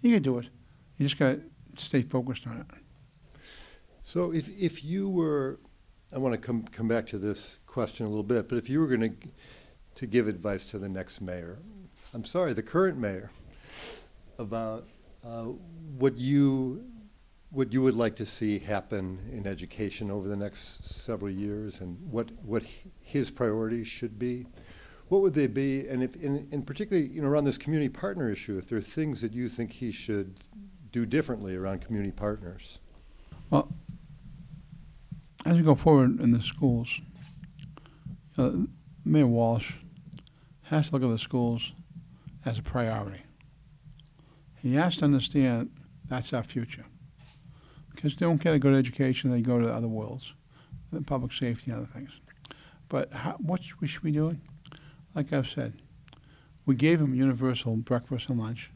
You 0.01 0.15
can 0.15 0.23
do 0.23 0.39
it. 0.39 0.49
You 0.97 1.07
just 1.07 1.19
got 1.19 1.37
to 1.37 1.43
stay 1.77 2.03
focused 2.03 2.47
on 2.47 2.59
it. 2.61 2.67
So 4.05 4.33
if, 4.33 4.49
if 4.49 4.85
you 4.85 5.09
were, 5.09 5.61
I 6.15 6.19
want 6.19 6.35
to 6.35 6.41
come, 6.41 6.63
come 6.65 6.89
back 6.89 7.07
to 7.09 7.19
this 7.19 7.59
question 7.67 8.05
a 8.05 8.09
little 8.09 8.23
bit, 8.23 8.49
but 8.49 8.59
if 8.59 8.69
you 8.69 8.81
were 8.81 8.87
going 8.87 9.01
to, 9.01 9.29
to 9.95 10.07
give 10.07 10.29
advice 10.29 10.63
to 10.65 10.79
the 10.79 10.89
next 10.89 11.23
mayor, 11.23 11.59
I'm 12.13 12.25
sorry, 12.27 12.53
the 12.53 12.63
current 12.63 12.99
mayor, 12.99 13.31
about 14.39 14.87
uh, 15.25 15.45
what 15.99 16.19
you, 16.19 16.85
what 17.51 17.73
you 17.73 17.81
would 17.81 17.95
like 17.95 18.17
to 18.17 18.27
see 18.27 18.59
happen 18.59 19.19
in 19.33 19.47
education 19.47 20.11
over 20.11 20.29
the 20.29 20.37
next 20.37 20.85
several 20.85 21.31
years 21.31 21.81
and 21.81 21.99
what, 22.11 22.31
what 22.45 22.63
his 23.01 23.31
priorities 23.31 23.89
should 23.89 24.19
be, 24.19 24.47
what 25.09 25.23
would 25.23 25.33
they 25.33 25.47
be? 25.47 25.89
And 25.89 26.03
if, 26.03 26.17
in, 26.17 26.47
in 26.51 26.63
particularly, 26.63 27.09
you 27.09 27.23
know, 27.23 27.29
around 27.29 27.45
this 27.45 27.59
community 27.59 27.89
partner 27.89 28.29
issue, 28.31 28.59
if 28.59 28.69
there 28.69 28.79
are 28.79 28.83
things 28.83 29.21
that 29.23 29.33
you 29.33 29.49
think 29.49 29.73
he 29.73 29.93
should 29.93 30.35
do 30.91 31.07
differently 31.07 31.57
around 31.57 31.81
community 31.81 32.13
partners? 32.13 32.81
Well, 33.51 33.71
as 35.45 35.57
we 35.57 35.63
go 35.63 35.75
forward 35.75 36.21
in 36.21 36.33
the 36.33 36.41
schools, 36.41 37.01
uh, 38.39 38.51
Mayor 39.05 39.27
Walsh 39.27 39.75
has 40.63 40.89
to 40.89 40.95
look 40.95 41.03
at 41.03 41.11
the 41.11 41.19
schools 41.19 41.73
as 42.45 42.59
a 42.59 42.63
priority. 42.63 43.23
He 44.61 44.75
has 44.75 44.97
to 44.99 45.05
understand 45.05 45.71
that's 46.09 46.33
our 46.33 46.43
future. 46.43 46.85
Because 47.91 48.15
they 48.15 48.27
don't 48.27 48.41
get 48.41 48.55
a 48.55 48.59
good 48.59 48.75
education, 48.75 49.31
they 49.31 49.43
go 49.43 49.61
to 49.61 49.69
other 49.69 49.89
worlds, 49.89 50.35
the 50.93 51.03
public 51.03 51.33
safety 51.33 51.71
and 51.71 51.81
other 51.81 51.93
things. 51.93 52.11
But 52.89 53.13
how, 53.13 53.33
what 53.33 53.61
we 53.81 53.87
should 53.87 54.03
be 54.03 54.13
doing, 54.13 54.41
like 55.15 55.33
I've 55.33 55.49
said, 55.49 55.75
we 56.65 56.75
gave 56.75 57.01
them 57.01 57.15
universal 57.15 57.77
breakfast 57.77 58.29
and 58.29 58.39
lunch. 58.39 58.71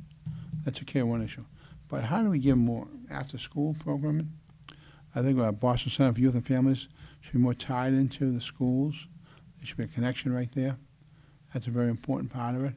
That's 0.64 0.80
a 0.80 0.84
K1 0.84 1.24
issue. 1.24 1.44
But 1.88 2.04
how 2.04 2.22
do 2.22 2.30
we 2.30 2.38
give 2.38 2.58
more 2.58 2.88
after 3.10 3.38
school 3.38 3.76
programming? 3.78 4.32
I 5.16 5.22
think 5.22 5.40
our 5.40 5.50
Boston 5.50 5.90
Center 5.90 6.12
for 6.12 6.20
Youth 6.20 6.34
and 6.34 6.46
Families 6.46 6.88
should 7.22 7.32
be 7.32 7.38
more 7.38 7.54
tied 7.54 7.94
into 7.94 8.30
the 8.30 8.40
schools. 8.40 9.08
There 9.56 9.66
should 9.66 9.78
be 9.78 9.84
a 9.84 9.88
connection 9.88 10.32
right 10.32 10.52
there. 10.52 10.76
That's 11.54 11.66
a 11.66 11.70
very 11.70 11.88
important 11.88 12.30
part 12.30 12.54
of 12.54 12.64
it 12.64 12.74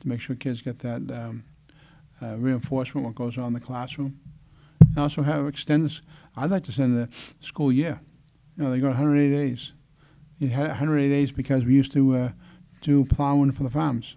to 0.00 0.08
make 0.08 0.20
sure 0.20 0.36
kids 0.36 0.62
get 0.62 0.78
that 0.78 1.02
um, 1.10 1.42
uh, 2.22 2.36
reinforcement, 2.36 3.04
what 3.04 3.16
goes 3.16 3.36
on 3.36 3.48
in 3.48 3.52
the 3.52 3.60
classroom. 3.60 4.20
And 4.80 4.98
also 4.98 5.22
have 5.22 5.48
extended, 5.48 6.00
I'd 6.36 6.50
like 6.50 6.62
to 6.64 6.72
send 6.72 6.96
the 6.96 7.08
school 7.40 7.72
year. 7.72 8.00
You 8.56 8.62
know, 8.62 8.70
they 8.70 8.78
go 8.78 8.86
180 8.86 9.34
days. 9.34 9.72
You 10.38 10.48
had 10.48 10.68
180 10.68 11.12
days 11.12 11.32
because 11.32 11.64
we 11.64 11.74
used 11.74 11.90
to 11.92 12.16
uh, 12.16 12.28
do 12.80 13.04
plowing 13.04 13.50
for 13.50 13.64
the 13.64 13.70
farms. 13.70 14.16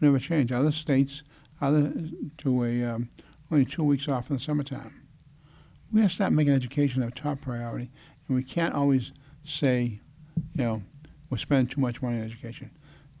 We 0.00 0.06
never 0.06 0.20
changed. 0.20 0.52
Other 0.52 0.70
states, 0.70 1.24
other 1.60 1.92
to 2.38 2.64
a 2.64 2.84
um, 2.84 3.08
only 3.50 3.64
two 3.64 3.82
weeks 3.82 4.06
off 4.06 4.30
in 4.30 4.36
the 4.36 4.40
summertime. 4.40 5.03
We 5.94 6.00
have 6.00 6.10
to 6.10 6.14
start 6.16 6.32
making 6.32 6.52
education 6.52 7.04
a 7.04 7.10
top 7.12 7.42
priority, 7.42 7.88
and 8.26 8.36
we 8.36 8.42
can't 8.42 8.74
always 8.74 9.12
say, 9.44 10.00
you 10.56 10.64
know, 10.64 10.82
we're 11.30 11.38
spending 11.38 11.68
too 11.68 11.80
much 11.80 12.02
money 12.02 12.18
on 12.18 12.24
education. 12.24 12.72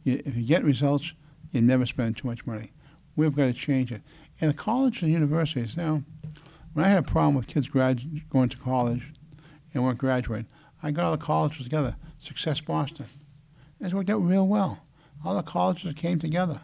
If 0.04 0.36
you 0.36 0.42
get 0.42 0.64
results, 0.64 1.14
you 1.52 1.60
never 1.60 1.86
spend 1.86 2.16
too 2.16 2.26
much 2.26 2.44
money. 2.46 2.72
We've 3.14 3.34
got 3.34 3.44
to 3.44 3.52
change 3.52 3.92
it. 3.92 4.02
And 4.40 4.50
the 4.50 4.56
colleges 4.56 5.04
and 5.04 5.12
universities 5.12 5.76
now, 5.76 6.02
when 6.72 6.84
I 6.84 6.88
had 6.88 6.98
a 6.98 7.06
problem 7.06 7.36
with 7.36 7.46
kids 7.46 7.68
grad- 7.68 8.28
going 8.28 8.48
to 8.48 8.56
college 8.56 9.12
and 9.72 9.84
weren't 9.84 9.98
graduating, 9.98 10.48
I 10.82 10.90
got 10.90 11.04
all 11.04 11.12
the 11.12 11.18
colleges 11.18 11.62
together, 11.62 11.94
Success 12.18 12.60
Boston. 12.60 13.06
And 13.78 13.86
it's 13.86 13.94
worked 13.94 14.10
out 14.10 14.18
real 14.18 14.48
well. 14.48 14.80
All 15.24 15.36
the 15.36 15.44
colleges 15.44 15.94
came 15.94 16.18
together 16.18 16.60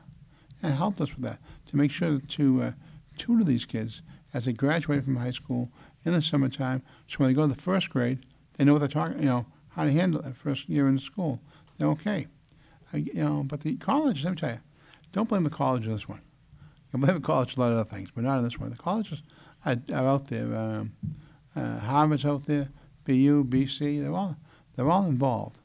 and 0.60 0.74
helped 0.74 1.00
us 1.00 1.14
with 1.14 1.22
that 1.22 1.38
to 1.66 1.76
make 1.76 1.92
sure 1.92 2.18
to 2.18 2.62
uh, 2.62 2.72
tutor 3.16 3.44
these 3.44 3.64
kids 3.64 4.02
as 4.34 4.44
they 4.44 4.52
graduated 4.52 5.04
from 5.04 5.16
high 5.16 5.30
school 5.30 5.70
in 6.04 6.12
the 6.12 6.22
summertime. 6.22 6.82
So 7.06 7.18
when 7.18 7.28
they 7.28 7.34
go 7.34 7.42
to 7.42 7.54
the 7.54 7.60
first 7.60 7.90
grade, 7.90 8.18
they 8.56 8.64
know 8.64 8.74
what 8.74 8.80
they're 8.80 8.88
talking, 8.88 9.18
you 9.18 9.26
know, 9.26 9.46
how 9.70 9.84
to 9.84 9.92
handle 9.92 10.22
that 10.22 10.36
first 10.36 10.68
year 10.68 10.88
in 10.88 10.98
school. 10.98 11.40
They're 11.78 11.88
okay. 11.88 12.26
I, 12.92 12.98
you 12.98 13.24
know, 13.24 13.44
but 13.44 13.60
the 13.60 13.76
colleges, 13.76 14.24
let 14.24 14.32
me 14.32 14.36
tell 14.36 14.50
you, 14.50 14.60
don't 15.12 15.28
blame 15.28 15.44
the 15.44 15.50
college 15.50 15.86
on 15.86 15.94
this 15.94 16.08
one. 16.08 16.20
You 16.20 16.90
can 16.92 17.00
blame 17.00 17.14
the 17.14 17.20
college 17.20 17.56
a 17.56 17.60
lot 17.60 17.72
of 17.72 17.78
other 17.78 17.88
things, 17.88 18.10
but 18.14 18.24
not 18.24 18.38
on 18.38 18.44
this 18.44 18.58
one. 18.58 18.70
The 18.70 18.76
colleges 18.76 19.22
are, 19.64 19.76
are 19.92 20.06
out 20.06 20.26
there. 20.26 20.54
Um, 20.54 20.92
uh, 21.54 21.78
Harvard's 21.78 22.24
out 22.24 22.44
there, 22.46 22.68
BU, 23.04 23.44
BC, 23.44 24.02
they're 24.02 24.14
all, 24.14 24.36
they're 24.76 24.90
all 24.90 25.06
involved. 25.06 25.58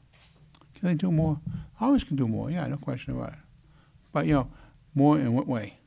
Can 0.78 0.88
they 0.88 0.94
do 0.94 1.10
more? 1.10 1.40
Always 1.80 2.04
can 2.04 2.16
do 2.16 2.26
more, 2.26 2.50
yeah, 2.50 2.66
no 2.66 2.76
question 2.76 3.14
about 3.14 3.32
it. 3.32 3.38
But, 4.12 4.26
you 4.26 4.32
know, 4.32 4.50
more 4.94 5.18
in 5.18 5.34
what 5.34 5.46
way? 5.46 5.78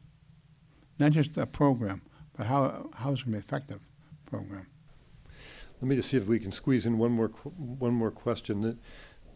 Not 1.00 1.12
just 1.12 1.38
a 1.38 1.46
program, 1.46 2.02
but 2.38 2.46
how, 2.46 2.90
how 2.96 3.12
it's 3.12 3.24
going 3.24 3.34
to 3.34 3.40
be 3.40 3.46
effective 3.46 3.82
program. 4.30 4.68
Let 5.82 5.88
me 5.88 5.96
just 5.96 6.10
see 6.10 6.18
if 6.18 6.28
we 6.28 6.40
can 6.40 6.52
squeeze 6.52 6.86
in 6.86 6.98
one 6.98 7.12
more 7.12 7.30
qu- 7.30 7.50
one 7.52 7.94
more 7.94 8.12
question. 8.12 8.62
The, 8.62 8.78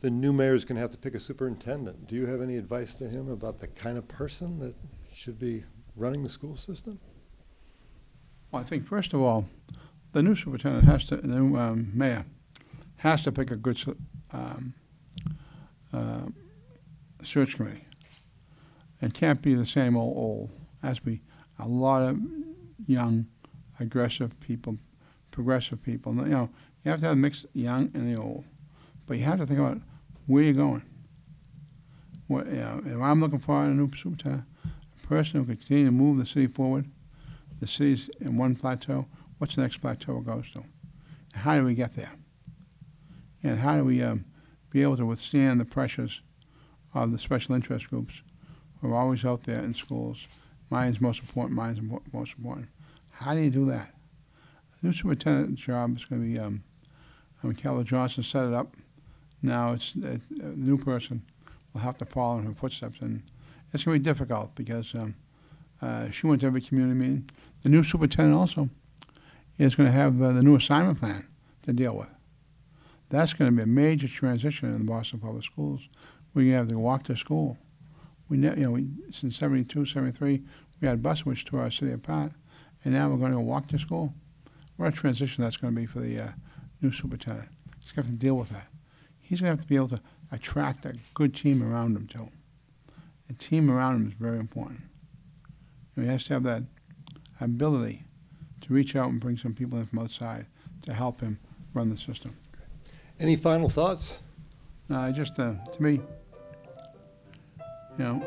the 0.01 0.09
new 0.09 0.33
mayor 0.33 0.55
is 0.55 0.65
going 0.65 0.75
to 0.75 0.81
have 0.81 0.91
to 0.91 0.97
pick 0.97 1.15
a 1.15 1.19
superintendent. 1.19 2.07
Do 2.07 2.15
you 2.15 2.25
have 2.25 2.41
any 2.41 2.57
advice 2.57 2.95
to 2.95 3.07
him 3.07 3.29
about 3.29 3.59
the 3.59 3.67
kind 3.67 3.97
of 3.97 4.07
person 4.07 4.59
that 4.59 4.75
should 5.13 5.39
be 5.39 5.63
running 5.95 6.23
the 6.23 6.29
school 6.29 6.57
system? 6.57 6.99
Well, 8.51 8.61
I 8.61 8.65
think 8.65 8.85
first 8.85 9.13
of 9.13 9.21
all, 9.21 9.45
the 10.11 10.21
new 10.21 10.35
superintendent 10.35 10.85
has 10.85 11.05
to, 11.05 11.17
the 11.17 11.39
new 11.39 11.57
um, 11.57 11.91
mayor 11.93 12.25
has 12.97 13.23
to 13.23 13.31
pick 13.31 13.51
a 13.51 13.55
good 13.55 13.79
um, 14.31 14.73
uh, 15.93 16.27
search 17.21 17.55
committee. 17.55 17.85
It 19.01 19.13
can't 19.13 19.41
be 19.41 19.55
the 19.55 19.65
same 19.65 19.97
old 19.97 20.17
old. 20.17 20.49
It 20.83 20.87
has 20.87 20.99
to 20.99 21.05
be 21.05 21.21
a 21.59 21.67
lot 21.67 22.01
of 22.01 22.19
young, 22.85 23.27
aggressive 23.83 24.39
people, 24.39 24.77
progressive 25.29 25.83
people. 25.83 26.15
You 26.15 26.23
know, 26.23 26.49
you 26.83 26.91
have 26.91 26.99
to 27.01 27.05
have 27.07 27.13
a 27.13 27.19
mix 27.19 27.45
young 27.53 27.91
and 27.93 28.15
the 28.15 28.19
old, 28.19 28.45
but 29.05 29.17
you 29.17 29.25
have 29.25 29.39
to 29.39 29.45
think 29.45 29.59
about 29.59 29.79
where 30.25 30.43
you're 30.43 30.53
going. 30.53 30.83
What, 32.27 32.47
you 32.47 32.53
know, 32.53 32.81
if 32.85 33.01
I'm 33.01 33.19
looking 33.19 33.39
for 33.39 33.63
a 33.63 33.67
new 33.67 33.87
superintendent, 33.87 34.45
a 34.65 35.07
person 35.07 35.41
who 35.41 35.45
can 35.45 35.57
continue 35.57 35.85
to 35.85 35.91
move 35.91 36.17
the 36.17 36.25
city 36.25 36.47
forward, 36.47 36.89
the 37.59 37.67
city's 37.67 38.09
in 38.19 38.37
one 38.37 38.55
plateau, 38.55 39.05
what's 39.37 39.55
the 39.55 39.61
next 39.61 39.77
plateau 39.77 40.17
it 40.17 40.25
goes 40.25 40.51
to? 40.51 40.59
And 40.59 41.43
how 41.43 41.57
do 41.57 41.65
we 41.65 41.75
get 41.75 41.93
there? 41.93 42.11
And 43.43 43.59
how 43.59 43.77
do 43.77 43.83
we 43.83 44.01
um, 44.01 44.25
be 44.69 44.81
able 44.81 44.97
to 44.97 45.05
withstand 45.05 45.59
the 45.59 45.65
pressures 45.65 46.21
of 46.93 47.11
the 47.11 47.19
special 47.19 47.53
interest 47.53 47.89
groups 47.89 48.23
who 48.79 48.91
are 48.91 48.95
always 48.95 49.25
out 49.25 49.43
there 49.43 49.59
in 49.59 49.73
schools? 49.73 50.27
Mine's 50.69 51.01
most 51.01 51.19
important, 51.19 51.55
mine's 51.55 51.81
mo- 51.81 52.01
most 52.13 52.35
important. 52.37 52.69
How 53.13 53.33
do 53.33 53.41
you 53.41 53.49
do 53.49 53.65
that? 53.65 53.93
The 54.81 54.87
new 54.87 54.93
superintendent's 54.93 55.61
job 55.61 55.95
is 55.97 56.05
going 56.05 56.21
to 56.21 56.27
be, 56.27 56.39
um, 56.39 56.63
I 57.41 57.47
mean, 57.47 57.55
Kelly 57.55 57.83
Johnson 57.83 58.23
set 58.23 58.47
it 58.47 58.53
up. 58.53 58.75
Now 59.41 59.73
it's 59.73 59.95
uh, 59.95 60.17
the 60.29 60.55
new 60.55 60.77
person 60.77 61.21
will 61.73 61.81
have 61.81 61.97
to 61.97 62.05
follow 62.05 62.39
in 62.39 62.45
her 62.45 62.53
footsteps, 62.53 63.01
and 63.01 63.23
it's 63.71 63.83
going 63.83 63.95
to 63.95 63.99
be 63.99 64.03
difficult 64.03 64.55
because 64.55 64.93
um, 64.95 65.15
uh, 65.81 66.09
she 66.09 66.27
went 66.27 66.41
to 66.41 66.47
every 66.47 66.61
community 66.61 66.99
meeting. 66.99 67.29
The 67.61 67.69
new 67.69 67.83
superintendent 67.83 68.37
also 68.37 68.69
is 69.57 69.75
going 69.75 69.87
to 69.87 69.93
have 69.93 70.21
uh, 70.21 70.31
the 70.31 70.43
new 70.43 70.55
assignment 70.55 70.99
plan 70.99 71.27
to 71.63 71.73
deal 71.73 71.95
with. 71.95 72.09
That's 73.09 73.33
going 73.33 73.51
to 73.51 73.55
be 73.55 73.63
a 73.63 73.67
major 73.67 74.07
transition 74.07 74.69
in 74.69 74.79
the 74.79 74.85
Boston 74.85 75.19
Public 75.19 75.43
Schools. 75.43 75.87
We're 76.33 76.41
going 76.41 76.51
to 76.51 76.57
have 76.57 76.67
to 76.69 76.79
walk 76.79 77.03
to 77.03 77.15
school. 77.15 77.57
We, 78.27 78.37
ne- 78.37 78.55
you 78.55 78.63
know, 78.63 78.71
we, 78.71 78.87
since 79.11 79.35
72, 79.37 79.85
73, 79.85 80.41
we 80.81 80.87
had 80.87 81.03
buses 81.03 81.25
which 81.25 81.45
tore 81.45 81.61
our 81.61 81.71
city 81.71 81.91
apart, 81.91 82.31
and 82.83 82.93
now 82.93 83.09
we're 83.09 83.17
going 83.17 83.31
to 83.31 83.39
walk 83.39 83.67
to 83.67 83.79
school. 83.79 84.13
What 84.77 84.89
a 84.89 84.91
transition 84.91 85.43
that's 85.43 85.57
going 85.57 85.73
to 85.73 85.79
be 85.79 85.85
for 85.85 85.99
the 85.99 86.19
uh, 86.19 86.27
new 86.81 86.91
superintendent. 86.91 87.49
He's 87.79 87.91
going 87.91 88.03
to 88.03 88.11
have 88.11 88.19
to 88.19 88.25
deal 88.25 88.35
with 88.35 88.49
that. 88.49 88.67
He's 89.21 89.41
going 89.41 89.51
to 89.51 89.55
have 89.55 89.61
to 89.61 89.67
be 89.67 89.75
able 89.75 89.89
to 89.89 90.01
attract 90.31 90.85
a 90.85 90.93
good 91.13 91.33
team 91.33 91.63
around 91.63 91.95
him, 91.95 92.07
too. 92.07 92.27
A 93.29 93.33
team 93.33 93.71
around 93.71 93.95
him 93.95 94.07
is 94.07 94.13
very 94.13 94.39
important. 94.39 94.81
And 95.95 96.05
He 96.05 96.11
has 96.11 96.25
to 96.25 96.33
have 96.33 96.43
that 96.43 96.63
ability 97.39 98.03
to 98.61 98.73
reach 98.73 98.95
out 98.95 99.09
and 99.09 99.19
bring 99.19 99.37
some 99.37 99.53
people 99.53 99.77
in 99.77 99.85
from 99.85 99.99
outside 99.99 100.45
to 100.83 100.93
help 100.93 101.21
him 101.21 101.39
run 101.73 101.89
the 101.89 101.97
system. 101.97 102.35
Any 103.19 103.35
final 103.35 103.69
thoughts? 103.69 104.23
No, 104.89 104.97
I 104.97 105.11
just, 105.11 105.39
uh, 105.39 105.53
to 105.71 105.83
me, 105.83 106.01
you 107.97 108.03
know, 108.03 108.25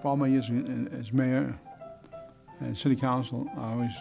for 0.00 0.08
all 0.08 0.16
my 0.16 0.28
years 0.28 0.50
as 0.92 1.12
mayor 1.12 1.58
and 2.60 2.76
city 2.76 2.96
council, 2.96 3.48
I 3.58 3.72
always 3.72 3.92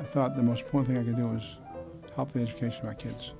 I 0.00 0.04
thought 0.04 0.36
the 0.36 0.42
most 0.42 0.62
important 0.62 0.88
thing 0.88 0.98
I 0.98 1.04
could 1.04 1.16
do 1.16 1.26
was 1.26 1.56
help 2.14 2.32
the 2.32 2.40
education 2.40 2.82
of 2.82 2.88
our 2.88 2.94
kids. 2.94 3.32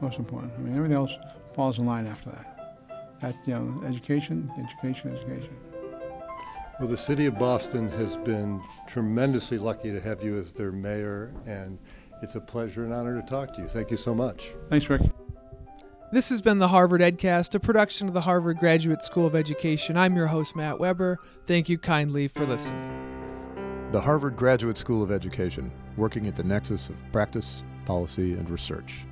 Most 0.00 0.18
important. 0.18 0.52
I 0.56 0.60
mean, 0.60 0.76
everything 0.76 0.96
else 0.96 1.16
falls 1.54 1.78
in 1.78 1.86
line 1.86 2.06
after 2.06 2.30
that. 2.30 3.20
That, 3.20 3.36
you 3.46 3.54
know, 3.54 3.86
education, 3.86 4.50
education, 4.58 5.12
education. 5.12 5.56
Well, 6.78 6.88
the 6.88 6.96
city 6.96 7.26
of 7.26 7.38
Boston 7.38 7.90
has 7.90 8.16
been 8.16 8.62
tremendously 8.88 9.58
lucky 9.58 9.92
to 9.92 10.00
have 10.00 10.22
you 10.22 10.38
as 10.38 10.52
their 10.52 10.72
mayor, 10.72 11.34
and 11.46 11.78
it's 12.22 12.34
a 12.36 12.40
pleasure 12.40 12.84
and 12.84 12.92
honor 12.92 13.20
to 13.20 13.26
talk 13.26 13.54
to 13.54 13.60
you. 13.60 13.66
Thank 13.66 13.90
you 13.90 13.98
so 13.98 14.14
much. 14.14 14.52
Thanks, 14.70 14.88
Rick. 14.88 15.02
This 16.12 16.30
has 16.30 16.40
been 16.40 16.58
the 16.58 16.68
Harvard 16.68 17.02
EdCast, 17.02 17.54
a 17.54 17.60
production 17.60 18.08
of 18.08 18.14
the 18.14 18.22
Harvard 18.22 18.58
Graduate 18.58 19.02
School 19.02 19.26
of 19.26 19.36
Education. 19.36 19.96
I'm 19.96 20.16
your 20.16 20.28
host, 20.28 20.56
Matt 20.56 20.80
Weber. 20.80 21.18
Thank 21.44 21.68
you 21.68 21.78
kindly 21.78 22.26
for 22.26 22.46
listening. 22.46 22.99
The 23.90 24.00
Harvard 24.00 24.36
Graduate 24.36 24.78
School 24.78 25.02
of 25.02 25.10
Education, 25.10 25.68
working 25.96 26.28
at 26.28 26.36
the 26.36 26.44
nexus 26.44 26.88
of 26.90 27.02
practice, 27.10 27.64
policy, 27.86 28.34
and 28.34 28.48
research. 28.48 29.04